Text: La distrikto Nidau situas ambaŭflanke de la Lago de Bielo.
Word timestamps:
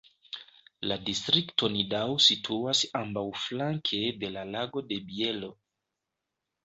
La 0.91 0.95
distrikto 1.09 1.69
Nidau 1.73 2.15
situas 2.29 2.81
ambaŭflanke 3.01 4.01
de 4.25 4.33
la 4.39 4.47
Lago 4.57 4.87
de 4.93 4.99
Bielo. 5.11 5.53